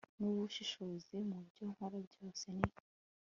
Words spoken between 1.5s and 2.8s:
nkora byose, ni